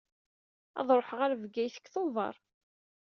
Ad 0.79 0.87
ṛuḥeṛɣ 0.99 1.09
ɣer 1.19 1.31
Bgayet 1.41 1.75
deg 1.79 1.87
Tubeṛ. 1.93 2.35